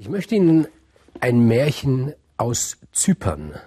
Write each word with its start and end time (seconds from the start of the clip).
Ich 0.00 0.08
möchte 0.08 0.36
Ihnen 0.36 0.68
ein 1.18 1.48
Märchen 1.48 2.14
aus 2.36 2.76
Zypern 2.92 3.58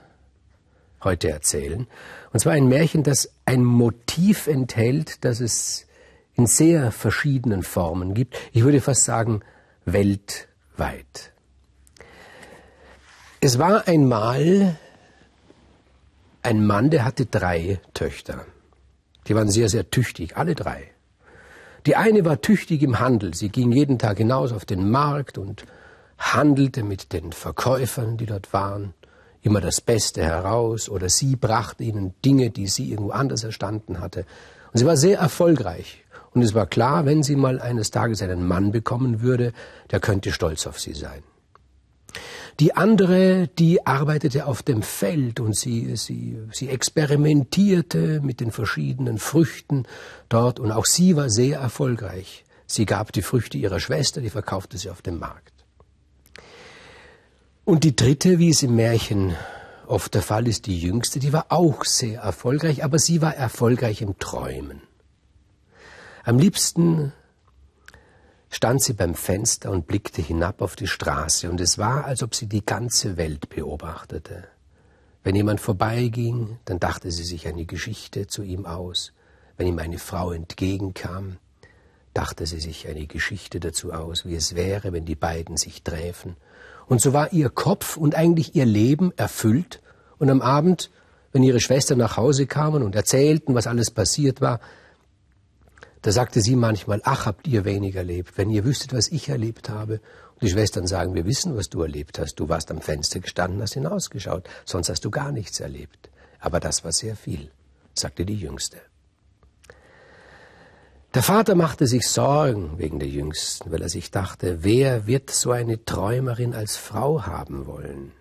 heute 1.04 1.30
erzählen. 1.30 1.88
Und 2.32 2.40
zwar 2.40 2.54
ein 2.54 2.70
Märchen, 2.70 3.04
das 3.04 3.34
ein 3.44 3.66
Motiv 3.66 4.48
enthält, 4.48 5.26
das 5.26 5.42
es 5.42 5.88
in 6.36 6.48
sehr 6.48 6.94
verschiedenen 6.94 7.64
Formen 7.64 8.14
gibt. 8.14 8.38
Ich 8.54 8.64
würde 8.64 8.80
fast 8.80 9.04
sagen, 9.04 9.42
weltweit. 9.84 11.34
Es 13.42 13.60
war 13.60 13.90
einmal 13.90 14.78
ein 16.44 16.66
Mann, 16.66 16.92
der 16.92 17.04
hatte 17.04 17.26
drei 17.26 17.82
Töchter. 17.94 18.46
Die 19.28 19.36
waren 19.36 19.50
sehr, 19.50 19.68
sehr 19.68 19.92
tüchtig, 19.92 20.38
alle 20.38 20.56
drei. 20.56 20.92
Die 21.86 21.98
eine 21.98 22.24
war 22.24 22.40
tüchtig 22.40 22.84
im 22.84 23.02
Handel. 23.02 23.34
Sie 23.34 23.50
ging 23.50 23.74
jeden 23.74 24.00
Tag 24.00 24.20
hinaus 24.20 24.54
auf 24.54 24.64
den 24.64 24.90
Markt 24.90 25.38
und 25.38 25.66
handelte 26.22 26.84
mit 26.84 27.14
den 27.14 27.32
Verkäufern, 27.32 28.18
die 28.18 28.28
dort 28.28 28.54
waren, 28.54 28.94
immer 29.42 29.60
das 29.60 29.82
Beste 29.82 30.24
heraus, 30.24 30.88
oder 30.88 31.10
sie 31.10 31.36
brachte 31.36 31.84
ihnen 31.84 32.14
Dinge, 32.24 32.52
die 32.52 32.68
sie 32.68 32.92
irgendwo 32.92 33.12
anders 33.12 33.44
erstanden 33.44 34.00
hatte. 34.00 34.26
Und 34.72 34.80
sie 34.80 34.86
war 34.86 34.98
sehr 34.98 35.20
erfolgreich. 35.20 36.04
Und 36.34 36.44
es 36.44 36.54
war 36.54 36.68
klar, 36.68 37.06
wenn 37.06 37.24
sie 37.24 37.36
mal 37.36 37.60
eines 37.60 37.92
Tages 37.92 38.22
einen 38.22 38.48
Mann 38.48 38.72
bekommen 38.72 39.22
würde, 39.22 39.52
der 39.90 40.00
könnte 40.00 40.32
stolz 40.32 40.68
auf 40.68 40.80
sie 40.80 40.94
sein. 40.94 41.24
Die 42.60 42.76
andere, 42.76 43.48
die 43.48 43.86
arbeitete 43.86 44.46
auf 44.46 44.62
dem 44.62 44.84
Feld 44.84 45.40
und 45.40 45.56
sie, 45.56 45.96
sie, 45.96 46.38
sie 46.52 46.70
experimentierte 46.70 48.22
mit 48.22 48.40
den 48.40 48.52
verschiedenen 48.52 49.18
Früchten 49.18 49.86
dort 50.30 50.60
und 50.60 50.72
auch 50.72 50.86
sie 50.86 51.16
war 51.16 51.30
sehr 51.30 51.60
erfolgreich. 51.60 52.46
Sie 52.68 52.86
gab 52.86 53.12
die 53.14 53.22
Früchte 53.22 53.58
ihrer 53.58 53.80
Schwester, 53.80 54.22
die 54.22 54.30
verkaufte 54.30 54.78
sie 54.78 54.90
auf 54.90 55.02
dem 55.02 55.20
Markt. 55.20 55.61
Und 57.72 57.86
die 57.86 57.96
dritte, 57.96 58.38
wie 58.38 58.50
es 58.50 58.64
im 58.64 58.76
Märchen 58.76 59.34
oft 59.88 60.14
der 60.14 60.22
Fall 60.22 60.46
ist, 60.46 60.66
die 60.66 60.78
jüngste, 60.78 61.20
die 61.20 61.32
war 61.32 61.46
auch 61.54 61.86
sehr 61.86 62.20
erfolgreich, 62.20 62.84
aber 62.84 63.00
sie 63.00 63.22
war 63.22 63.34
erfolgreich 63.34 64.02
im 64.02 64.20
Träumen. 64.20 64.82
Am 66.26 66.38
liebsten 66.38 67.14
stand 68.50 68.84
sie 68.84 68.92
beim 68.92 69.16
Fenster 69.16 69.72
und 69.72 69.88
blickte 69.88 70.22
hinab 70.22 70.62
auf 70.62 70.76
die 70.76 70.86
Straße, 70.86 71.50
und 71.50 71.62
es 71.62 71.78
war, 71.78 72.04
als 72.04 72.24
ob 72.24 72.36
sie 72.36 72.48
die 72.48 72.66
ganze 72.66 73.16
Welt 73.16 73.48
beobachtete. 73.48 74.50
Wenn 75.24 75.36
jemand 75.36 75.62
vorbeiging, 75.62 76.60
dann 76.66 76.82
dachte 76.82 77.10
sie 77.10 77.24
sich 77.24 77.48
eine 77.48 77.64
Geschichte 77.64 78.28
zu 78.28 78.44
ihm 78.44 78.66
aus. 78.66 79.14
Wenn 79.56 79.68
ihm 79.68 79.80
eine 79.80 79.98
Frau 79.98 80.34
entgegenkam, 80.34 81.38
dachte 82.14 82.46
sie 82.48 82.60
sich 82.60 82.90
eine 82.90 83.08
Geschichte 83.08 83.62
dazu 83.62 83.94
aus, 83.94 84.26
wie 84.26 84.36
es 84.36 84.56
wäre, 84.56 84.92
wenn 84.92 85.06
die 85.06 85.16
beiden 85.16 85.56
sich 85.56 85.84
träfen 85.84 86.36
und 86.92 87.00
so 87.00 87.14
war 87.14 87.32
ihr 87.32 87.50
Kopf 87.50 87.96
und 87.96 88.16
eigentlich 88.16 88.54
ihr 88.54 88.66
Leben 88.66 89.14
erfüllt. 89.16 89.80
Und 90.18 90.30
am 90.30 90.42
Abend, 90.42 90.92
wenn 91.32 91.42
ihre 91.42 91.62
Schwestern 91.62 91.98
nach 91.98 92.18
Hause 92.18 92.48
kamen 92.48 92.84
und 92.84 92.96
erzählten, 92.96 93.56
was 93.56 93.66
alles 93.66 93.92
passiert 93.92 94.42
war, 94.42 94.60
da 96.02 96.12
sagte 96.12 96.42
sie 96.42 96.58
manchmal, 96.58 97.00
ach, 97.06 97.26
habt 97.26 97.48
ihr 97.48 97.64
wenig 97.64 97.96
erlebt, 97.96 98.38
wenn 98.38 98.50
ihr 98.50 98.66
wüsstet, 98.66 98.92
was 98.92 99.08
ich 99.08 99.30
erlebt 99.30 99.70
habe. 99.70 100.02
Und 100.34 100.42
die 100.42 100.50
Schwestern 100.50 100.86
sagen, 100.86 101.16
wir 101.16 101.26
wissen, 101.26 101.56
was 101.56 101.70
du 101.70 101.82
erlebt 101.82 102.20
hast. 102.20 102.36
Du 102.36 102.50
warst 102.50 102.70
am 102.72 102.82
Fenster 102.82 103.22
gestanden, 103.22 103.62
hast 103.62 103.76
hinausgeschaut, 103.76 104.50
sonst 104.66 104.90
hast 104.90 105.06
du 105.06 105.12
gar 105.12 105.32
nichts 105.32 105.62
erlebt. 105.62 106.10
Aber 106.42 106.60
das 106.60 106.84
war 106.84 106.92
sehr 106.92 107.16
viel, 107.16 107.52
sagte 107.94 108.26
die 108.26 108.36
Jüngste. 108.36 108.91
Der 111.14 111.24
Vater 111.24 111.56
machte 111.56 111.88
sich 111.88 112.08
Sorgen 112.08 112.78
wegen 112.78 112.98
der 112.98 113.10
Jüngsten, 113.10 113.70
weil 113.70 113.82
er 113.82 113.90
sich 113.90 114.12
dachte, 114.12 114.64
wer 114.64 115.08
wird 115.08 115.30
so 115.30 115.52
eine 115.52 115.84
Träumerin 115.84 116.54
als 116.54 116.78
Frau 116.78 117.26
haben 117.26 117.66
wollen? 117.66 118.14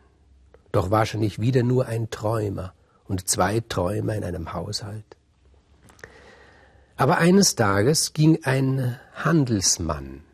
Doch 0.72 0.90
wahrscheinlich 0.90 1.38
wieder 1.38 1.62
nur 1.62 1.86
ein 1.86 2.10
Träumer 2.10 2.74
und 3.04 3.28
zwei 3.28 3.60
Träumer 3.60 4.16
in 4.16 4.24
einem 4.24 4.52
Haushalt. 4.54 5.04
Aber 6.96 7.18
eines 7.18 7.54
Tages 7.54 8.12
ging 8.12 8.40
ein 8.42 8.98
Handelsmann, 9.14 10.24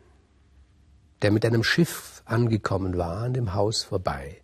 der 1.21 1.29
mit 1.29 1.45
einem 1.45 1.63
Schiff 1.63 2.23
angekommen 2.25 2.97
war, 2.97 3.17
an 3.17 3.35
dem 3.35 3.53
Haus 3.53 3.83
vorbei. 3.83 4.41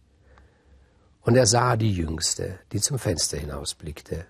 Und 1.24 1.36
er 1.36 1.48
sah 1.48 1.78
die 1.78 1.92
Jüngste, 1.92 2.60
die 2.74 2.80
zum 2.80 3.00
Fenster 3.00 3.38
hinausblickte. 3.38 4.28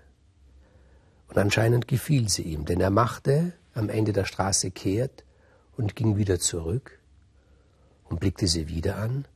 Und 1.28 1.36
anscheinend 1.36 1.86
gefiel 1.86 2.30
sie 2.30 2.44
ihm, 2.44 2.64
denn 2.64 2.80
er 2.80 2.90
machte 2.90 3.52
am 3.74 3.88
Ende 3.88 4.12
der 4.12 4.24
Straße 4.24 4.70
kehrt 4.70 5.24
und 5.76 5.96
ging 5.96 6.16
wieder 6.16 6.38
zurück 6.38 6.98
und 8.04 8.20
blickte 8.20 8.46
sie 8.46 8.68
wieder 8.68 8.96
an, 8.96 9.26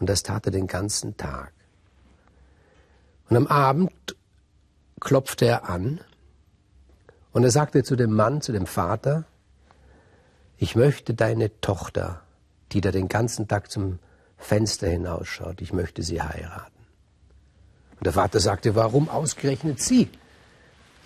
und 0.00 0.08
das 0.08 0.22
tat 0.22 0.46
er 0.46 0.52
den 0.52 0.66
ganzen 0.66 1.16
Tag. 1.16 1.52
Und 3.28 3.36
am 3.36 3.46
Abend 3.46 3.92
klopfte 5.00 5.46
er 5.46 5.68
an, 5.68 6.00
und 7.32 7.44
er 7.44 7.50
sagte 7.50 7.82
zu 7.82 7.96
dem 7.96 8.12
Mann, 8.12 8.42
zu 8.42 8.52
dem 8.52 8.66
Vater, 8.66 9.24
ich 10.58 10.76
möchte 10.76 11.14
deine 11.14 11.60
Tochter, 11.60 12.22
die 12.72 12.80
da 12.80 12.90
den 12.90 13.08
ganzen 13.08 13.48
Tag 13.48 13.70
zum 13.70 13.98
Fenster 14.36 14.88
hinausschaut, 14.88 15.60
ich 15.60 15.72
möchte 15.72 16.02
sie 16.02 16.20
heiraten. 16.20 16.72
Und 17.98 18.06
der 18.06 18.12
Vater 18.12 18.40
sagte, 18.40 18.74
warum 18.74 19.08
ausgerechnet 19.08 19.80
sie? 19.80 20.08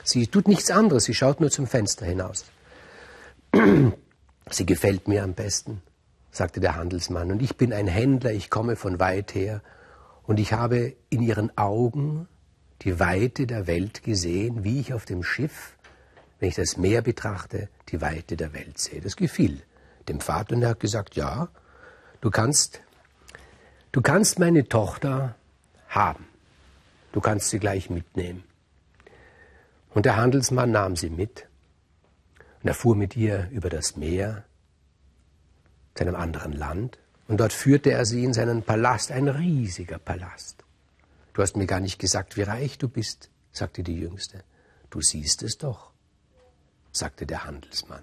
Sie 0.02 0.26
tut 0.26 0.48
nichts 0.48 0.70
anderes, 0.70 1.04
sie 1.04 1.14
schaut 1.14 1.40
nur 1.40 1.50
zum 1.50 1.66
Fenster 1.66 2.06
hinaus. 2.06 2.44
Sie 4.50 4.66
gefällt 4.66 5.08
mir 5.08 5.22
am 5.24 5.34
besten, 5.34 5.82
sagte 6.30 6.60
der 6.60 6.76
Handelsmann, 6.76 7.30
und 7.30 7.42
ich 7.42 7.56
bin 7.56 7.72
ein 7.72 7.86
Händler, 7.86 8.32
ich 8.32 8.50
komme 8.50 8.76
von 8.76 9.00
weit 9.00 9.34
her, 9.34 9.62
und 10.24 10.40
ich 10.40 10.52
habe 10.52 10.94
in 11.08 11.22
ihren 11.22 11.56
Augen 11.56 12.28
die 12.82 13.00
Weite 13.00 13.46
der 13.46 13.66
Welt 13.66 14.02
gesehen, 14.02 14.64
wie 14.64 14.80
ich 14.80 14.92
auf 14.92 15.04
dem 15.04 15.22
Schiff, 15.22 15.76
wenn 16.38 16.48
ich 16.48 16.54
das 16.54 16.76
Meer 16.76 17.02
betrachte, 17.02 17.68
die 17.88 18.00
Weite 18.00 18.36
der 18.36 18.52
Welt 18.52 18.78
sehe. 18.78 19.00
Das 19.00 19.16
gefiel 19.16 19.62
dem 20.08 20.20
Vater 20.20 20.54
und 20.54 20.62
er 20.62 20.70
hat 20.70 20.80
gesagt, 20.80 21.16
ja, 21.16 21.48
du 22.20 22.30
kannst, 22.30 22.80
du 23.92 24.02
kannst 24.02 24.38
meine 24.38 24.68
Tochter 24.68 25.34
haben. 25.88 26.26
Du 27.12 27.20
kannst 27.20 27.50
sie 27.50 27.58
gleich 27.58 27.88
mitnehmen. 27.88 28.44
Und 29.90 30.04
der 30.04 30.16
Handelsmann 30.16 30.70
nahm 30.70 30.96
sie 30.96 31.08
mit 31.08 31.46
und 32.66 32.70
er 32.70 32.74
fuhr 32.74 32.96
mit 32.96 33.14
ihr 33.16 33.48
über 33.52 33.70
das 33.70 33.94
Meer 33.94 34.42
zu 35.94 36.02
einem 36.02 36.16
anderen 36.16 36.50
Land. 36.50 36.98
Und 37.28 37.38
dort 37.38 37.52
führte 37.52 37.92
er 37.92 38.04
sie 38.04 38.24
in 38.24 38.32
seinen 38.32 38.64
Palast, 38.64 39.12
ein 39.12 39.28
riesiger 39.28 40.00
Palast. 40.00 40.64
Du 41.32 41.42
hast 41.42 41.56
mir 41.56 41.66
gar 41.66 41.78
nicht 41.78 42.00
gesagt, 42.00 42.36
wie 42.36 42.42
reich 42.42 42.76
du 42.76 42.88
bist, 42.88 43.30
sagte 43.52 43.84
die 43.84 43.96
Jüngste. 43.96 44.42
Du 44.90 45.00
siehst 45.00 45.44
es 45.44 45.58
doch, 45.58 45.92
sagte 46.90 47.24
der 47.24 47.44
Handelsmann. 47.44 48.02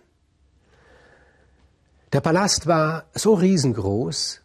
Der 2.13 2.21
Palast 2.21 2.65
war 2.65 3.07
so 3.13 3.33
riesengroß, 3.33 4.39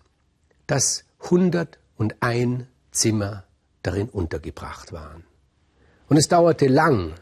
dass 0.67 1.05
101 1.21 2.65
Zimmer 2.91 3.45
darin 3.85 4.09
untergebracht 4.09 4.91
waren. 4.91 5.23
Und 6.09 6.17
es 6.17 6.27
dauerte 6.27 6.67
lang, 6.67 7.15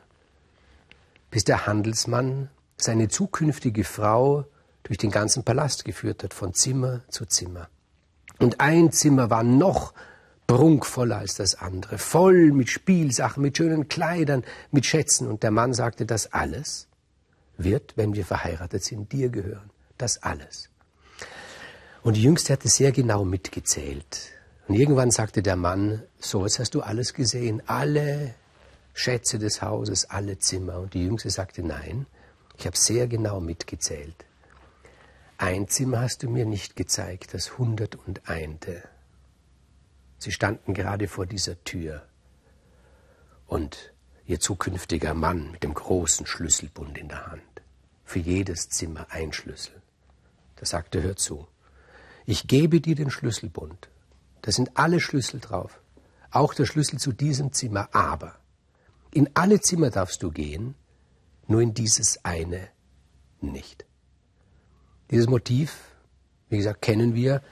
bis 1.31 1.45
der 1.45 1.67
Handelsmann 1.67 2.49
seine 2.77 3.09
zukünftige 3.09 3.85
Frau 3.85 4.45
durch 4.83 4.99
den 4.99 5.11
ganzen 5.11 5.45
Palast 5.45 5.85
geführt 5.85 6.23
hat, 6.23 6.35
von 6.35 6.55
Zimmer 6.55 7.03
zu 7.09 7.27
Zimmer. 7.27 7.69
Und 8.39 8.61
ein 8.61 8.93
Zimmer 8.93 9.31
war 9.31 9.43
noch 9.43 9.95
prunkvoller 10.47 11.19
als 11.19 11.35
das 11.35 11.57
andere, 11.57 11.99
voll 11.99 12.53
mit 12.53 12.69
Spielsachen, 12.69 13.43
mit 13.43 13.57
schönen 13.57 13.89
Kleidern, 13.89 14.45
mit 14.71 14.87
Schätzen. 14.87 15.27
Und 15.27 15.43
der 15.43 15.51
Mann 15.51 15.75
sagte, 15.75 16.07
das 16.07 16.33
alles 16.33 16.89
wird, 17.57 17.97
wenn 17.97 18.15
wir 18.15 18.25
verheiratet 18.25 18.85
sind, 18.85 19.13
dir 19.13 19.29
gehören. 19.29 19.71
Das 19.99 20.23
alles. 20.23 20.69
Und 22.03 22.17
die 22.17 22.23
Jüngste 22.23 22.53
hatte 22.53 22.69
sehr 22.69 22.93
genau 22.93 23.25
mitgezählt. 23.25 24.31
Und 24.69 24.75
irgendwann 24.75 25.11
sagte 25.11 25.43
der 25.43 25.57
Mann, 25.57 26.03
so, 26.19 26.45
jetzt 26.45 26.59
hast 26.59 26.75
du 26.75 26.83
alles 26.83 27.15
gesehen, 27.15 27.63
alle 27.67 28.34
Schätze 28.95 29.39
des 29.39 29.63
Hauses, 29.63 30.11
alle 30.11 30.39
Zimmer. 30.39 30.79
Und 30.79 30.95
die 30.95 31.05
Jüngste 31.05 31.31
sagte, 31.31 31.63
nein, 31.63 32.07
ich 32.59 32.67
habe 32.67 32.77
sehr 32.77 33.07
genau 33.07 33.41
mitgezählt. 33.41 34.25
Ein 35.39 35.69
Zimmer 35.69 36.01
hast 36.01 36.23
du 36.23 36.31
mir 36.31 36.47
nicht 36.47 36.77
gezeigt, 36.77 37.35
das 37.35 37.59
hundertundeinte. 37.59 38.83
Sie 40.19 40.33
standen 40.33 40.73
gerade 40.73 41.09
vor 41.09 41.27
dieser 41.27 41.63
Tür. 41.65 42.03
Und 43.47 43.93
ihr 44.27 44.41
zukünftiger 44.41 45.13
Mann 45.13 45.53
mit 45.53 45.63
dem 45.63 45.75
großen 45.75 46.27
Schlüsselbund 46.27 46.97
in 46.97 47.09
der 47.09 47.27
Hand. 47.27 47.43
Für 48.05 48.19
jedes 48.19 48.71
Zimmer 48.71 49.07
ein 49.11 49.33
Schlüssel. 49.33 49.75
Da 50.57 50.65
sagte, 50.65 51.03
hör 51.03 51.17
zu. 51.17 51.47
Ich 52.25 52.49
gebe 52.49 52.81
dir 52.81 52.95
den 52.95 53.11
Schlüsselbund. 53.11 53.89
Da 54.43 54.51
sind 54.51 54.71
alle 54.75 55.01
Schlüssel 55.01 55.41
drauf. 55.41 55.81
Auch 56.31 56.55
der 56.55 56.65
Schlüssel 56.65 56.99
zu 56.99 57.13
diesem 57.13 57.53
Zimmer. 57.53 57.89
Aber 57.93 58.37
in 59.13 59.29
alle 59.35 59.61
Zimmer 59.61 59.91
darfst 59.91 60.23
du 60.23 60.31
gehen, 60.31 60.75
nur 61.47 61.60
in 61.60 61.75
dieses 61.75 62.25
eine 62.25 62.69
nicht. 63.41 63.84
Dieses 65.10 65.28
Motiv, 65.28 65.77
wie 66.48 66.57
gesagt, 66.57 66.83
kennen 66.83 67.15
wir 67.15 67.43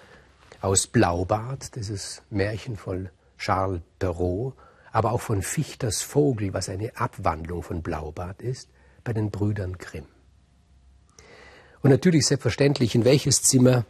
aus 0.60 0.86
Blaubart, 0.86 1.76
dieses 1.76 2.22
Märchen 2.30 2.76
von 2.76 3.10
Charles 3.38 3.82
Perrault, 3.98 4.54
aber 4.92 5.12
auch 5.12 5.20
von 5.20 5.42
Fichters 5.42 6.02
Vogel, 6.02 6.54
was 6.54 6.68
eine 6.68 6.96
Abwandlung 6.96 7.62
von 7.62 7.82
Blaubart 7.82 8.40
ist, 8.42 8.68
bei 9.02 9.12
den 9.12 9.30
Brüdern 9.30 9.76
Grimm. 9.78 10.06
Und 11.82 11.90
natürlich 11.90 12.26
selbstverständlich, 12.26 12.94
in 12.94 13.04
welches 13.04 13.42
Zimmer 13.42 13.84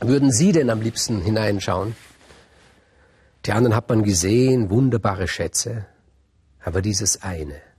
würden 0.00 0.32
Sie 0.32 0.52
denn 0.52 0.70
am 0.70 0.80
liebsten 0.80 1.20
hineinschauen? 1.20 1.94
Die 3.46 3.52
anderen 3.52 3.76
hat 3.76 3.88
man 3.88 4.02
gesehen, 4.02 4.70
wunderbare 4.70 5.28
Schätze, 5.28 5.86
aber 6.62 6.82
dieses 6.82 7.22
eine. 7.22 7.69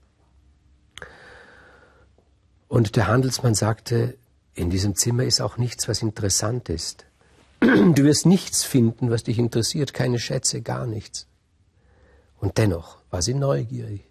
Und 2.71 2.95
der 2.95 3.07
Handelsmann 3.07 3.53
sagte, 3.53 4.18
in 4.53 4.69
diesem 4.69 4.95
Zimmer 4.95 5.25
ist 5.25 5.41
auch 5.41 5.57
nichts, 5.57 5.89
was 5.89 6.01
interessant 6.01 6.69
ist. 6.69 7.06
Du 7.59 8.06
wirst 8.06 8.25
nichts 8.25 8.63
finden, 8.63 9.12
was 9.12 9.23
dich 9.23 9.39
interessiert, 9.39 9.94
keine 9.94 10.19
Schätze, 10.19 10.62
gar 10.62 10.88
nichts. 10.88 11.27
Und 12.39 12.57
dennoch 12.57 13.00
war 13.09 13.21
sie 13.21 13.33
neugierig. 13.33 14.06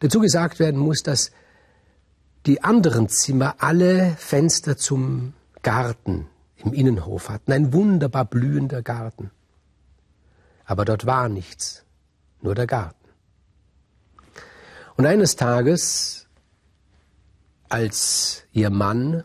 Dazu 0.00 0.18
gesagt 0.18 0.58
werden 0.58 0.80
muss, 0.80 1.04
dass 1.04 1.30
die 2.44 2.64
anderen 2.64 3.08
Zimmer 3.08 3.54
alle 3.58 4.16
Fenster 4.18 4.76
zum 4.76 5.34
Garten 5.62 6.26
im 6.56 6.72
Innenhof 6.72 7.28
hatten, 7.28 7.52
ein 7.52 7.72
wunderbar 7.72 8.24
blühender 8.24 8.82
Garten. 8.82 9.30
Aber 10.64 10.84
dort 10.84 11.06
war 11.06 11.28
nichts, 11.28 11.84
nur 12.42 12.56
der 12.56 12.66
Garten. 12.66 13.08
Und 14.96 15.06
eines 15.06 15.36
Tages, 15.36 16.23
als 17.74 18.44
ihr 18.52 18.70
Mann 18.70 19.24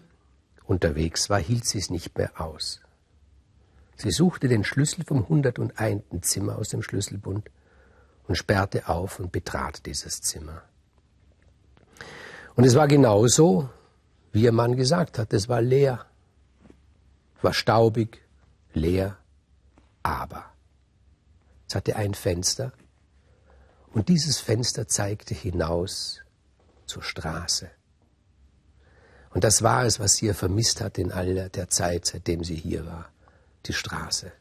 unterwegs 0.65 1.29
war, 1.29 1.37
hielt 1.37 1.65
sie 1.65 1.77
es 1.77 1.91
nicht 1.91 2.17
mehr 2.17 2.41
aus. 2.41 2.81
Sie 3.95 4.09
suchte 4.09 4.47
den 4.47 4.63
Schlüssel 4.63 5.05
vom 5.05 5.19
101. 5.19 6.01
Zimmer 6.21 6.57
aus 6.57 6.69
dem 6.69 6.81
Schlüsselbund 6.81 7.51
und 8.27 8.35
sperrte 8.35 8.89
auf 8.89 9.19
und 9.19 9.31
betrat 9.31 9.85
dieses 9.85 10.21
Zimmer. 10.21 10.63
Und 12.55 12.63
es 12.63 12.73
war 12.73 12.87
genauso, 12.87 13.69
wie 14.31 14.45
ihr 14.45 14.51
Mann 14.51 14.75
gesagt 14.75 15.19
hat, 15.19 15.31
es 15.31 15.47
war 15.47 15.61
leer, 15.61 16.07
war 17.43 17.53
staubig, 17.53 18.25
leer, 18.73 19.15
aber 20.01 20.43
es 21.67 21.75
hatte 21.75 21.95
ein 21.95 22.15
Fenster 22.15 22.73
und 23.93 24.09
dieses 24.09 24.39
Fenster 24.39 24.87
zeigte 24.87 25.35
hinaus 25.35 26.21
zur 26.87 27.03
Straße. 27.03 27.69
Und 29.31 29.43
das 29.43 29.61
war 29.61 29.85
es, 29.85 29.99
was 29.99 30.15
sie 30.15 30.33
vermisst 30.33 30.81
hat 30.81 30.97
in 30.97 31.11
all 31.11 31.49
der 31.49 31.69
Zeit, 31.69 32.05
seitdem 32.05 32.43
sie 32.43 32.55
hier 32.55 32.85
war, 32.85 33.09
die 33.65 33.73
Straße. 33.73 34.31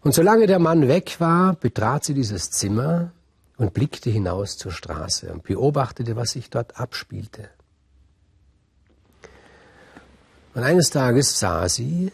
Und 0.00 0.12
solange 0.12 0.46
der 0.46 0.58
Mann 0.58 0.88
weg 0.88 1.16
war, 1.18 1.54
betrat 1.54 2.04
sie 2.04 2.14
dieses 2.14 2.50
Zimmer 2.50 3.12
und 3.56 3.74
blickte 3.74 4.10
hinaus 4.10 4.56
zur 4.56 4.72
Straße 4.72 5.32
und 5.32 5.42
beobachtete, 5.42 6.16
was 6.16 6.30
sich 6.30 6.50
dort 6.50 6.78
abspielte. 6.78 7.48
Und 10.54 10.62
eines 10.62 10.90
Tages 10.90 11.38
sah 11.38 11.68
sie, 11.68 12.12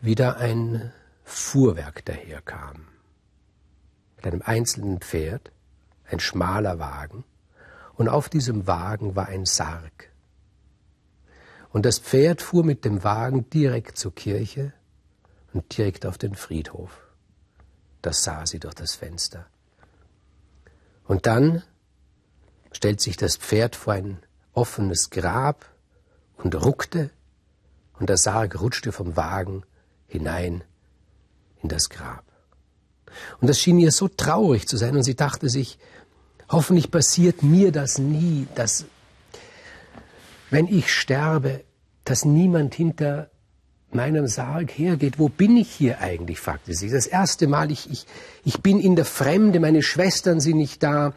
wie 0.00 0.14
da 0.14 0.32
ein 0.32 0.92
Fuhrwerk 1.24 2.04
daherkam. 2.04 2.86
Mit 4.16 4.26
einem 4.26 4.42
einzelnen 4.42 5.00
Pferd, 5.00 5.50
ein 6.10 6.20
schmaler 6.20 6.78
Wagen, 6.78 7.24
und 7.98 8.08
auf 8.08 8.28
diesem 8.28 8.66
Wagen 8.66 9.16
war 9.16 9.26
ein 9.26 9.44
Sarg. 9.44 10.10
Und 11.70 11.84
das 11.84 11.98
Pferd 11.98 12.40
fuhr 12.40 12.64
mit 12.64 12.84
dem 12.84 13.02
Wagen 13.02 13.50
direkt 13.50 13.98
zur 13.98 14.14
Kirche 14.14 14.72
und 15.52 15.76
direkt 15.76 16.06
auf 16.06 16.16
den 16.16 16.36
Friedhof. 16.36 17.08
Das 18.00 18.22
sah 18.22 18.46
sie 18.46 18.60
durch 18.60 18.74
das 18.74 18.94
Fenster. 18.94 19.46
Und 21.04 21.26
dann 21.26 21.64
stellt 22.70 23.00
sich 23.00 23.16
das 23.16 23.36
Pferd 23.36 23.74
vor 23.74 23.94
ein 23.94 24.22
offenes 24.52 25.10
Grab 25.10 25.66
und 26.36 26.54
ruckte, 26.54 27.10
und 27.98 28.08
der 28.08 28.16
Sarg 28.16 28.60
rutschte 28.60 28.92
vom 28.92 29.16
Wagen 29.16 29.64
hinein 30.06 30.62
in 31.64 31.68
das 31.68 31.90
Grab. 31.90 32.24
Und 33.40 33.50
das 33.50 33.58
schien 33.58 33.80
ihr 33.80 33.90
so 33.90 34.06
traurig 34.06 34.68
zu 34.68 34.76
sein, 34.76 34.96
und 34.96 35.02
sie 35.02 35.16
dachte 35.16 35.48
sich, 35.48 35.80
hoffentlich 36.48 36.90
passiert 36.90 37.42
mir 37.42 37.72
das 37.72 37.98
nie, 37.98 38.46
dass, 38.54 38.86
wenn 40.50 40.66
ich 40.66 40.92
sterbe, 40.92 41.64
dass 42.04 42.24
niemand 42.24 42.74
hinter 42.74 43.30
meinem 43.90 44.26
Sarg 44.26 44.70
hergeht. 44.70 45.18
Wo 45.18 45.28
bin 45.28 45.56
ich 45.56 45.70
hier 45.70 46.00
eigentlich, 46.00 46.40
fragte 46.40 46.74
sie. 46.74 46.90
Das 46.90 47.06
erste 47.06 47.46
Mal, 47.46 47.70
ich, 47.70 47.90
ich, 47.90 48.06
ich 48.44 48.60
bin 48.60 48.80
in 48.80 48.96
der 48.96 49.04
Fremde, 49.04 49.60
meine 49.60 49.82
Schwestern 49.82 50.40
sind 50.40 50.58
nicht 50.58 50.82
da, 50.82 51.14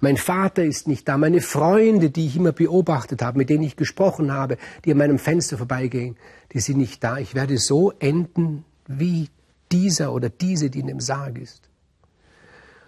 mein 0.00 0.16
Vater 0.16 0.64
ist 0.64 0.88
nicht 0.88 1.08
da, 1.08 1.16
meine 1.16 1.40
Freunde, 1.40 2.10
die 2.10 2.26
ich 2.26 2.36
immer 2.36 2.52
beobachtet 2.52 3.22
habe, 3.22 3.38
mit 3.38 3.50
denen 3.50 3.62
ich 3.62 3.76
gesprochen 3.76 4.32
habe, 4.32 4.58
die 4.84 4.92
an 4.92 4.98
meinem 4.98 5.18
Fenster 5.18 5.56
vorbeigehen, 5.56 6.16
die 6.52 6.60
sind 6.60 6.78
nicht 6.78 7.02
da. 7.04 7.18
Ich 7.18 7.34
werde 7.34 7.58
so 7.58 7.92
enden 7.98 8.64
wie 8.88 9.28
dieser 9.70 10.12
oder 10.12 10.28
diese, 10.28 10.70
die 10.70 10.80
in 10.80 10.88
dem 10.88 11.00
Sarg 11.00 11.38
ist. 11.38 11.68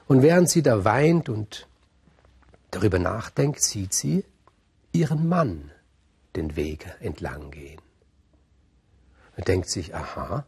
Und 0.07 0.23
während 0.23 0.51
sie 0.51 0.63
da 0.63 0.85
weint 0.85 1.29
und 1.29 1.69
darüber 2.75 2.99
nachdenkt, 2.99 3.63
sieht 3.63 3.93
sie 3.93 4.25
ihren 4.93 5.29
Mann 5.29 5.71
den 6.37 6.57
Weg 6.57 6.95
entlang 7.01 7.51
gehen. 7.51 7.81
Man 9.37 9.45
denkt 9.45 9.69
sich, 9.69 9.95
aha, 9.95 10.47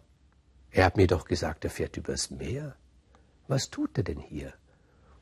er 0.70 0.84
hat 0.84 0.96
mir 0.96 1.06
doch 1.06 1.24
gesagt, 1.24 1.64
er 1.64 1.70
fährt 1.70 1.96
übers 1.96 2.30
Meer. 2.30 2.76
Was 3.48 3.70
tut 3.70 3.96
er 3.98 4.04
denn 4.04 4.20
hier? 4.20 4.52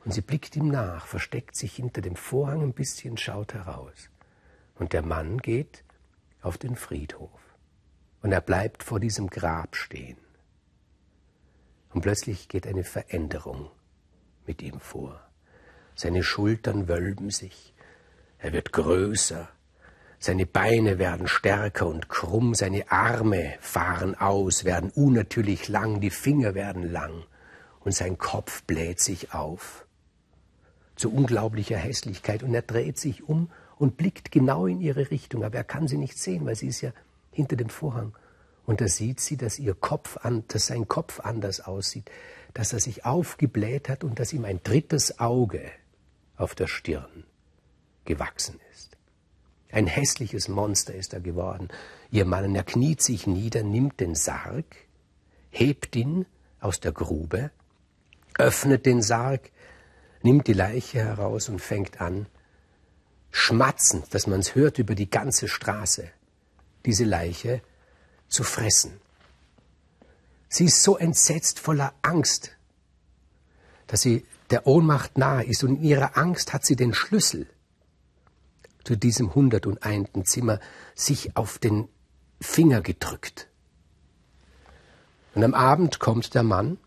Und 0.03 0.13
sie 0.13 0.21
blickt 0.21 0.55
ihm 0.55 0.67
nach, 0.67 1.07
versteckt 1.07 1.55
sich 1.55 1.75
hinter 1.75 2.01
dem 2.01 2.15
Vorhang 2.15 2.61
ein 2.61 2.73
bisschen, 2.73 3.17
schaut 3.17 3.53
heraus. 3.53 4.09
Und 4.75 4.93
der 4.93 5.01
Mann 5.01 5.39
geht 5.39 5.83
auf 6.41 6.57
den 6.57 6.75
Friedhof. 6.75 7.39
Und 8.21 8.31
er 8.31 8.41
bleibt 8.41 8.83
vor 8.83 8.99
diesem 8.99 9.27
Grab 9.27 9.75
stehen. 9.75 10.17
Und 11.89 12.01
plötzlich 12.01 12.49
geht 12.49 12.67
eine 12.67 12.83
Veränderung 12.83 13.71
mit 14.45 14.61
ihm 14.61 14.79
vor. 14.79 15.24
Seine 15.95 16.23
Schultern 16.23 16.87
wölben 16.87 17.29
sich. 17.29 17.73
Er 18.37 18.53
wird 18.53 18.71
größer, 18.73 19.49
seine 20.19 20.45
Beine 20.45 20.97
werden 20.97 21.27
stärker 21.27 21.87
und 21.87 22.09
krumm, 22.09 22.55
seine 22.55 22.91
Arme 22.91 23.53
fahren 23.59 24.15
aus, 24.15 24.65
werden 24.65 24.89
unnatürlich 24.89 25.67
lang, 25.67 25.99
die 25.99 26.09
Finger 26.09 26.55
werden 26.55 26.91
lang. 26.91 27.23
Und 27.81 27.93
sein 27.93 28.17
Kopf 28.17 28.63
bläht 28.63 28.99
sich 28.99 29.33
auf. 29.33 29.85
Zu 30.95 31.13
unglaublicher 31.13 31.77
Hässlichkeit. 31.77 32.41
Und 32.41 32.55
er 32.55 32.63
dreht 32.63 32.97
sich 32.97 33.29
um 33.29 33.51
und 33.77 33.97
blickt 33.97 34.31
genau 34.31 34.65
in 34.65 34.81
ihre 34.81 35.11
Richtung, 35.11 35.43
aber 35.43 35.57
er 35.57 35.63
kann 35.63 35.87
sie 35.87 35.97
nicht 35.97 36.17
sehen, 36.17 36.45
weil 36.45 36.55
sie 36.55 36.69
ist 36.69 36.81
ja 36.81 36.91
hinter 37.31 37.55
dem 37.55 37.69
Vorhang. 37.69 38.17
Und 38.65 38.81
da 38.81 38.87
sieht 38.87 39.19
sie, 39.19 39.37
dass 39.37 39.59
ihr 39.59 39.75
Kopf 39.75 40.17
an, 40.17 40.43
dass 40.47 40.65
sein 40.65 40.87
Kopf 40.87 41.19
anders 41.19 41.61
aussieht, 41.61 42.09
dass 42.55 42.73
er 42.73 42.79
sich 42.79 43.05
aufgebläht 43.05 43.89
hat 43.89 44.03
und 44.03 44.19
dass 44.19 44.33
ihm 44.33 44.45
ein 44.45 44.61
drittes 44.63 45.19
Auge 45.19 45.61
auf 46.37 46.55
der 46.55 46.67
Stirn 46.67 47.25
gewachsen 48.05 48.59
ist. 48.71 48.97
Ein 49.71 49.87
hässliches 49.87 50.47
Monster 50.47 50.93
ist 50.93 51.13
er 51.13 51.19
geworden. 51.19 51.69
Ihr 52.11 52.25
Mann, 52.25 52.55
er 52.55 52.63
kniet 52.63 53.01
sich 53.01 53.27
nieder, 53.27 53.63
nimmt 53.63 53.99
den 53.99 54.15
Sarg, 54.15 54.65
hebt 55.49 55.95
ihn 55.95 56.25
aus 56.59 56.79
der 56.79 56.91
Grube, 56.91 57.51
öffnet 58.37 58.85
den 58.85 59.01
Sarg, 59.01 59.51
nimmt 60.21 60.47
die 60.47 60.53
Leiche 60.53 60.99
heraus 60.99 61.49
und 61.49 61.59
fängt 61.59 61.99
an, 61.99 62.27
schmatzend, 63.31 64.13
dass 64.13 64.27
man 64.27 64.39
es 64.39 64.55
hört 64.55 64.79
über 64.79 64.95
die 64.95 65.09
ganze 65.09 65.47
Straße, 65.47 66.09
diese 66.85 67.03
Leiche 67.03 67.61
zu 68.29 68.43
fressen. 68.43 68.99
Sie 70.47 70.65
ist 70.65 70.83
so 70.83 70.97
entsetzt 70.97 71.59
voller 71.59 71.93
Angst, 72.01 72.55
dass 73.87 74.01
sie 74.01 74.25
der 74.51 74.67
Ohnmacht 74.67 75.17
nahe 75.17 75.43
ist 75.43 75.63
und 75.63 75.77
in 75.77 75.83
ihrer 75.83 76.17
Angst 76.17 76.53
hat 76.53 76.65
sie 76.65 76.75
den 76.75 76.93
Schlüssel 76.93 77.47
zu 78.83 78.95
diesem 78.95 79.29
101. 79.29 80.09
Zimmer 80.25 80.59
sich 80.93 81.35
auf 81.35 81.57
den 81.57 81.87
Finger 82.39 82.81
gedrückt. 82.81 83.47
Und 85.33 85.43
am 85.43 85.53
Abend 85.53 85.99
kommt 85.99 86.33
der 86.35 86.43
Mann 86.43 86.77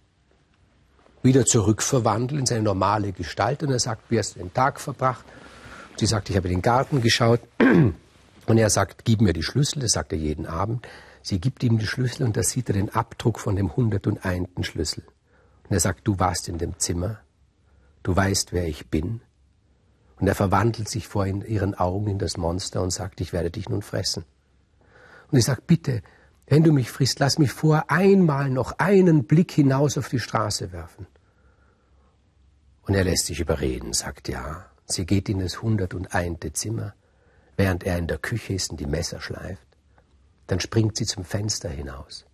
wieder 1.22 1.44
zurückverwandelt 1.44 2.40
in 2.40 2.46
seine 2.46 2.62
normale 2.62 3.12
Gestalt 3.12 3.62
und 3.62 3.70
er 3.70 3.80
sagt, 3.80 4.10
wie 4.10 4.18
hast 4.18 4.36
du 4.36 4.38
den 4.38 4.54
Tag 4.54 4.80
verbracht? 4.80 5.24
Sie 5.96 6.06
sagt, 6.06 6.30
ich 6.30 6.36
habe 6.36 6.48
in 6.48 6.54
den 6.54 6.62
Garten 6.62 7.02
geschaut 7.02 7.40
und 7.58 8.58
er 8.58 8.70
sagt, 8.70 9.04
gib 9.04 9.20
mir 9.20 9.32
die 9.32 9.42
Schlüssel, 9.42 9.80
das 9.80 9.92
sagt 9.92 10.12
er 10.12 10.18
jeden 10.18 10.46
Abend. 10.46 10.86
Sie 11.22 11.40
gibt 11.40 11.62
ihm 11.64 11.78
die 11.78 11.86
Schlüssel 11.86 12.24
und 12.24 12.36
da 12.36 12.42
sieht 12.42 12.70
er 12.70 12.74
den 12.74 12.94
Abdruck 12.94 13.40
von 13.40 13.56
dem 13.56 13.70
101. 13.70 14.48
Schlüssel. 14.62 15.02
Und 15.64 15.74
er 15.74 15.80
sagt, 15.80 16.06
du 16.06 16.18
warst 16.18 16.48
in 16.48 16.56
dem 16.56 16.78
Zimmer, 16.78 17.18
du 18.02 18.14
weißt, 18.14 18.52
wer 18.52 18.66
ich 18.66 18.88
bin, 18.88 19.20
und 20.20 20.26
er 20.26 20.34
verwandelt 20.34 20.88
sich 20.88 21.06
vor 21.06 21.26
ihren 21.26 21.74
Augen 21.74 22.08
in 22.08 22.18
das 22.18 22.36
Monster 22.36 22.82
und 22.82 22.90
sagt, 22.90 23.20
ich 23.20 23.32
werde 23.32 23.52
dich 23.52 23.68
nun 23.68 23.82
fressen. 23.82 24.24
Und 25.30 25.38
ich 25.38 25.44
sage, 25.44 25.62
bitte, 25.64 26.02
Wenn 26.48 26.64
du 26.64 26.72
mich 26.72 26.90
frisst, 26.90 27.18
lass 27.18 27.38
mich 27.38 27.52
vor 27.52 27.84
einmal 27.88 28.48
noch 28.48 28.78
einen 28.78 29.24
Blick 29.24 29.52
hinaus 29.52 29.98
auf 29.98 30.08
die 30.08 30.18
Straße 30.18 30.72
werfen. 30.72 31.06
Und 32.82 32.94
er 32.94 33.04
lässt 33.04 33.26
sich 33.26 33.40
überreden, 33.40 33.92
sagt 33.92 34.28
ja. 34.28 34.64
Sie 34.86 35.04
geht 35.04 35.28
in 35.28 35.40
das 35.40 35.60
hundertundeinte 35.60 36.54
Zimmer, 36.54 36.94
während 37.58 37.84
er 37.84 37.98
in 37.98 38.06
der 38.06 38.16
Küche 38.16 38.54
ist 38.54 38.70
und 38.70 38.80
die 38.80 38.86
Messer 38.86 39.20
schleift. 39.20 39.66
Dann 40.46 40.60
springt 40.60 40.96
sie 40.96 41.04
zum 41.04 41.24
Fenster 41.24 41.68
hinaus. 41.68 42.24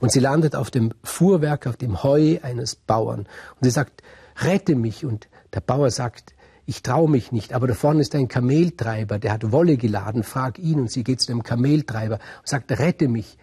Und 0.00 0.10
sie 0.10 0.18
landet 0.18 0.56
auf 0.56 0.72
dem 0.72 0.92
Fuhrwerk, 1.04 1.68
auf 1.68 1.76
dem 1.76 2.02
Heu 2.02 2.38
eines 2.42 2.74
Bauern. 2.74 3.20
Und 3.20 3.62
sie 3.62 3.70
sagt, 3.70 4.02
rette 4.36 4.74
mich. 4.74 5.04
Und 5.04 5.28
der 5.54 5.60
Bauer 5.60 5.90
sagt, 5.90 6.34
ich 6.66 6.82
traue 6.82 7.10
mich 7.10 7.32
nicht, 7.32 7.52
aber 7.52 7.66
da 7.66 7.74
vorne 7.74 8.00
ist 8.00 8.14
ein 8.14 8.28
Kameltreiber, 8.28 9.18
der 9.18 9.32
hat 9.32 9.50
Wolle 9.50 9.76
geladen, 9.76 10.22
frag 10.22 10.58
ihn. 10.58 10.80
Und 10.80 10.90
sie 10.90 11.04
geht 11.04 11.20
zu 11.20 11.28
dem 11.28 11.42
Kameltreiber 11.42 12.14
und 12.38 12.48
sagt, 12.48 12.70
rette 12.72 13.08
mich. 13.08 13.38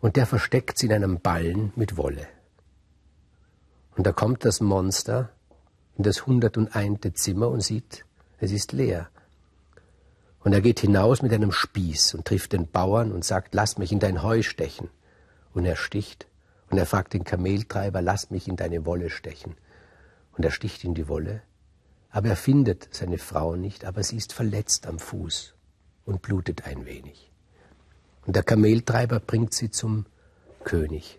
Und 0.00 0.16
der 0.16 0.26
versteckt 0.26 0.78
sie 0.78 0.86
in 0.86 0.92
einem 0.92 1.20
Ballen 1.20 1.72
mit 1.76 1.96
Wolle. 1.96 2.26
Und 3.96 4.06
da 4.06 4.12
kommt 4.12 4.44
das 4.44 4.60
Monster 4.60 5.30
in 5.96 6.04
das 6.04 6.26
hundertundeinte 6.26 7.12
Zimmer 7.12 7.48
und 7.48 7.62
sieht, 7.62 8.04
es 8.38 8.52
ist 8.52 8.72
leer. 8.72 9.08
Und 10.40 10.52
er 10.52 10.60
geht 10.60 10.80
hinaus 10.80 11.20
mit 11.20 11.32
einem 11.32 11.50
Spieß 11.50 12.14
und 12.14 12.24
trifft 12.24 12.52
den 12.52 12.68
Bauern 12.68 13.10
und 13.10 13.24
sagt, 13.24 13.54
lass 13.54 13.76
mich 13.76 13.90
in 13.90 13.98
dein 13.98 14.22
Heu 14.22 14.42
stechen. 14.42 14.88
Und 15.52 15.64
er 15.64 15.76
sticht. 15.76 16.28
Und 16.70 16.78
er 16.78 16.86
fragt 16.86 17.14
den 17.14 17.24
Kameltreiber, 17.24 18.02
lass 18.02 18.30
mich 18.30 18.46
in 18.46 18.56
deine 18.56 18.86
Wolle 18.86 19.10
stechen. 19.10 19.56
Und 20.38 20.44
er 20.44 20.52
sticht 20.52 20.84
in 20.84 20.94
die 20.94 21.08
Wolle. 21.08 21.42
Aber 22.10 22.28
er 22.28 22.36
findet 22.36 22.88
seine 22.92 23.18
Frau 23.18 23.56
nicht, 23.56 23.84
aber 23.84 24.04
sie 24.04 24.16
ist 24.16 24.32
verletzt 24.32 24.86
am 24.86 25.00
Fuß 25.00 25.54
und 26.06 26.22
blutet 26.22 26.64
ein 26.64 26.86
wenig. 26.86 27.30
Und 28.24 28.36
der 28.36 28.44
Kameltreiber 28.44 29.18
bringt 29.18 29.52
sie 29.52 29.70
zum 29.70 30.06
König. 30.62 31.18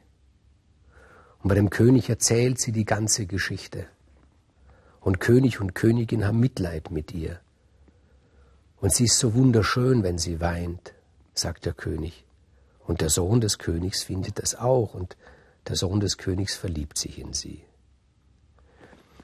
Und 1.44 1.50
bei 1.50 1.56
dem 1.56 1.70
König 1.70 2.10
erzählt 2.10 2.60
sie 2.60 2.72
die 2.72 2.86
ganze 2.86 3.26
Geschichte. 3.26 3.88
Und 5.02 5.20
König 5.20 5.60
und 5.60 5.76
Königin 5.76 6.26
haben 6.26 6.40
Mitleid 6.40 6.90
mit 6.90 7.14
ihr. 7.14 7.40
Und 8.78 8.94
sie 8.94 9.06
ist 9.06 9.20
so 9.20 9.34
wunderschön, 9.34 10.02
wenn 10.04 10.18
sie 10.18 10.40
weint, 10.40 10.94
sagt 11.34 11.66
der 11.66 11.74
König. 11.74 12.26
Und 12.80 13.02
der 13.02 13.10
Sohn 13.10 13.42
des 13.42 13.58
Königs 13.58 14.02
findet 14.02 14.40
das 14.40 14.56
auch, 14.56 14.94
und 14.94 15.18
der 15.68 15.76
Sohn 15.76 16.00
des 16.00 16.18
Königs 16.18 16.56
verliebt 16.56 16.98
sich 16.98 17.20
in 17.20 17.34
sie. 17.34 17.64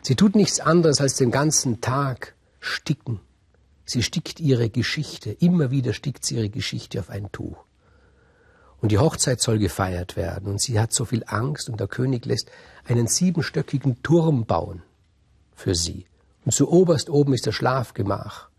Sie 0.05 0.15
tut 0.15 0.35
nichts 0.35 0.59
anderes 0.59 1.01
als 1.01 1.15
den 1.15 1.31
ganzen 1.31 1.81
Tag 1.81 2.35
sticken. 2.59 3.21
Sie 3.85 4.03
stickt 4.03 4.39
ihre 4.39 4.69
Geschichte, 4.69 5.31
immer 5.31 5.71
wieder 5.71 5.93
stickt 5.93 6.23
sie 6.23 6.35
ihre 6.35 6.49
Geschichte 6.49 6.99
auf 6.99 7.09
ein 7.09 7.31
Tuch. 7.31 7.57
Und 8.81 8.91
die 8.91 8.99
Hochzeit 8.99 9.41
soll 9.41 9.57
gefeiert 9.57 10.15
werden, 10.15 10.47
und 10.51 10.61
sie 10.61 10.79
hat 10.79 10.93
so 10.93 11.05
viel 11.05 11.23
Angst, 11.25 11.69
und 11.69 11.79
der 11.79 11.87
König 11.87 12.27
lässt 12.27 12.51
einen 12.83 13.07
siebenstöckigen 13.07 14.03
Turm 14.03 14.45
bauen 14.45 14.83
für 15.55 15.73
sie. 15.73 16.05
Und 16.45 16.51
zu 16.51 16.71
oberst 16.71 17.09
oben 17.09 17.33
ist 17.33 17.47
das 17.47 17.55
Schlafgemach 17.55 18.49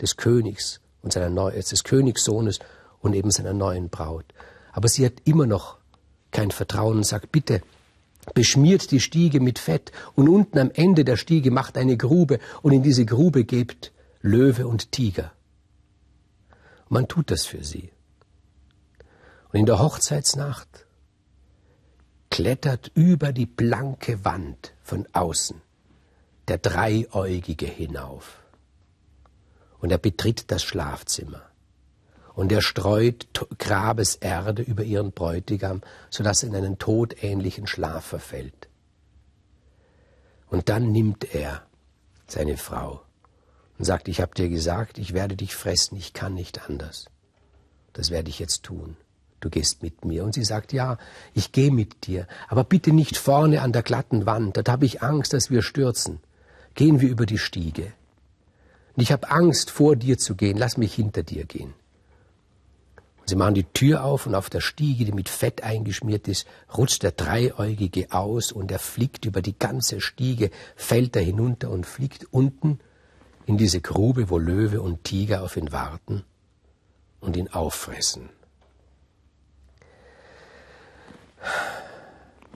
des 0.00 0.16
Königs 0.16 0.80
und 1.02 1.12
seiner 1.12 1.30
Neu 1.30 1.50
des 1.50 1.82
Königssohnes 1.82 2.60
und 3.00 3.14
eben 3.14 3.32
seiner 3.32 3.54
neuen 3.54 3.88
Braut. 3.88 4.26
Aber 4.70 4.86
sie 4.86 5.04
hat 5.04 5.14
immer 5.24 5.46
noch 5.46 5.78
kein 6.30 6.52
Vertrauen 6.52 6.98
und 6.98 7.06
sagt, 7.06 7.32
bitte, 7.32 7.60
beschmiert 8.34 8.90
die 8.90 9.00
Stiege 9.00 9.40
mit 9.40 9.58
Fett 9.58 9.92
und 10.14 10.28
unten 10.28 10.58
am 10.58 10.70
Ende 10.70 11.04
der 11.04 11.16
Stiege 11.16 11.50
macht 11.50 11.76
eine 11.76 11.96
Grube 11.96 12.38
und 12.62 12.72
in 12.72 12.82
diese 12.82 13.04
Grube 13.04 13.44
gebt 13.44 13.92
Löwe 14.20 14.66
und 14.66 14.92
Tiger. 14.92 15.32
Man 16.88 17.08
tut 17.08 17.30
das 17.30 17.44
für 17.44 17.64
sie. 17.64 17.90
Und 19.52 19.60
in 19.60 19.66
der 19.66 19.80
Hochzeitsnacht 19.80 20.86
klettert 22.30 22.90
über 22.94 23.32
die 23.32 23.46
blanke 23.46 24.24
Wand 24.24 24.72
von 24.82 25.06
außen 25.12 25.60
der 26.48 26.58
Dreieugige 26.58 27.66
hinauf. 27.66 28.40
Und 29.80 29.90
er 29.90 29.98
betritt 29.98 30.50
das 30.50 30.62
Schlafzimmer. 30.62 31.51
Und 32.34 32.50
er 32.50 32.62
streut 32.62 33.26
Grabeserde 33.58 34.62
über 34.62 34.84
ihren 34.84 35.12
Bräutigam, 35.12 35.82
so 36.10 36.24
dass 36.24 36.42
er 36.42 36.48
in 36.48 36.56
einen 36.56 36.78
todähnlichen 36.78 37.66
Schlaf 37.66 38.04
verfällt. 38.06 38.68
Und 40.48 40.68
dann 40.68 40.92
nimmt 40.92 41.34
er 41.34 41.62
seine 42.26 42.56
Frau 42.56 43.02
und 43.78 43.84
sagt, 43.84 44.08
ich 44.08 44.20
habe 44.20 44.34
dir 44.34 44.48
gesagt, 44.48 44.98
ich 44.98 45.12
werde 45.12 45.36
dich 45.36 45.54
fressen, 45.54 45.96
ich 45.96 46.12
kann 46.12 46.34
nicht 46.34 46.68
anders. 46.68 47.06
Das 47.92 48.10
werde 48.10 48.30
ich 48.30 48.38
jetzt 48.38 48.62
tun. 48.62 48.96
Du 49.40 49.50
gehst 49.50 49.82
mit 49.82 50.04
mir. 50.04 50.24
Und 50.24 50.34
sie 50.34 50.44
sagt, 50.44 50.72
ja, 50.72 50.98
ich 51.34 51.52
gehe 51.52 51.70
mit 51.70 52.06
dir, 52.06 52.26
aber 52.48 52.64
bitte 52.64 52.92
nicht 52.92 53.16
vorne 53.16 53.60
an 53.60 53.72
der 53.72 53.82
glatten 53.82 54.24
Wand, 54.24 54.56
dort 54.56 54.68
habe 54.68 54.86
ich 54.86 55.02
Angst, 55.02 55.32
dass 55.32 55.50
wir 55.50 55.62
stürzen 55.62 56.20
gehen 56.74 57.00
wir 57.00 57.08
über 57.08 57.26
die 57.26 57.38
Stiege. 57.38 57.92
Und 58.94 59.02
ich 59.02 59.12
habe 59.12 59.30
Angst, 59.30 59.70
vor 59.70 59.96
dir 59.96 60.18
zu 60.18 60.34
gehen, 60.34 60.58
lass 60.58 60.76
mich 60.76 60.94
hinter 60.94 61.22
dir 61.22 61.44
gehen. 61.44 61.74
Sie 63.32 63.36
machen 63.36 63.54
die 63.54 63.64
Tür 63.64 64.04
auf 64.04 64.26
und 64.26 64.34
auf 64.34 64.50
der 64.50 64.60
Stiege, 64.60 65.06
die 65.06 65.12
mit 65.12 65.30
Fett 65.30 65.62
eingeschmiert 65.62 66.28
ist, 66.28 66.46
rutscht 66.76 67.02
der 67.02 67.12
Dreieugige 67.12 68.12
aus 68.12 68.52
und 68.52 68.70
er 68.70 68.78
fliegt 68.78 69.24
über 69.24 69.40
die 69.40 69.58
ganze 69.58 70.02
Stiege, 70.02 70.50
fällt 70.76 71.16
er 71.16 71.22
hinunter 71.22 71.70
und 71.70 71.86
fliegt 71.86 72.26
unten 72.30 72.78
in 73.46 73.56
diese 73.56 73.80
Grube, 73.80 74.28
wo 74.28 74.36
Löwe 74.36 74.82
und 74.82 75.04
Tiger 75.04 75.42
auf 75.42 75.56
ihn 75.56 75.72
warten 75.72 76.24
und 77.20 77.38
ihn 77.38 77.48
auffressen. 77.48 78.28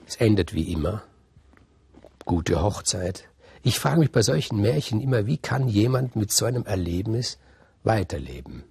Es 0.05 0.17
endet 0.17 0.53
wie 0.53 0.71
immer. 0.71 1.01
Gute 2.23 2.61
Hochzeit, 2.61 3.27
ich 3.63 3.79
frage 3.79 4.01
mich 4.01 4.11
bei 4.11 4.21
solchen 4.21 4.61
Märchen 4.61 5.01
immer, 5.01 5.25
wie 5.25 5.39
kann 5.39 5.69
jemand 5.69 6.15
mit 6.15 6.31
so 6.31 6.45
einem 6.45 6.67
Erlebnis 6.67 7.39
weiterleben? 7.83 8.63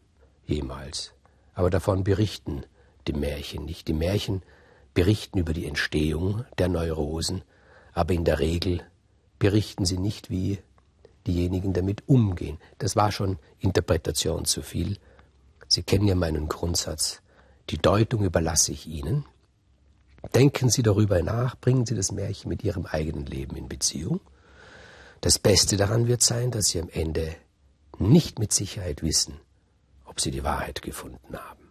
Jemals. 0.44 1.15
Aber 1.56 1.70
davon 1.70 2.04
berichten 2.04 2.62
die 3.08 3.12
Märchen 3.12 3.64
nicht. 3.64 3.88
Die 3.88 3.92
Märchen 3.92 4.42
berichten 4.94 5.38
über 5.38 5.52
die 5.52 5.66
Entstehung 5.66 6.44
der 6.58 6.68
Neurosen, 6.68 7.42
aber 7.92 8.14
in 8.14 8.24
der 8.24 8.38
Regel 8.38 8.82
berichten 9.40 9.84
sie 9.84 9.98
nicht, 9.98 10.30
wie 10.30 10.58
diejenigen 11.26 11.72
damit 11.72 12.04
umgehen. 12.06 12.58
Das 12.78 12.94
war 12.94 13.10
schon 13.10 13.40
Interpretation 13.58 14.44
zu 14.44 14.62
viel. 14.62 14.98
Sie 15.66 15.82
kennen 15.82 16.06
ja 16.06 16.14
meinen 16.14 16.48
Grundsatz. 16.48 17.20
Die 17.70 17.78
Deutung 17.78 18.22
überlasse 18.22 18.70
ich 18.70 18.86
Ihnen. 18.86 19.24
Denken 20.36 20.70
Sie 20.70 20.84
darüber 20.84 21.20
nach, 21.22 21.56
bringen 21.56 21.84
Sie 21.84 21.96
das 21.96 22.12
Märchen 22.12 22.48
mit 22.48 22.62
Ihrem 22.62 22.86
eigenen 22.86 23.26
Leben 23.26 23.56
in 23.56 23.68
Beziehung 23.68 24.20
das 25.20 25.38
Beste 25.38 25.76
daran 25.76 26.06
wird 26.06 26.22
sein, 26.22 26.50
dass 26.50 26.66
Sie 26.68 26.80
am 26.80 26.88
Ende 26.88 27.34
nicht 27.98 28.38
mit 28.38 28.52
Sicherheit 28.52 29.02
wissen, 29.02 29.40
ob 30.16 30.20
Sie 30.22 30.30
die 30.30 30.44
Wahrheit 30.44 30.80
gefunden 30.80 31.36
haben. 31.36 31.65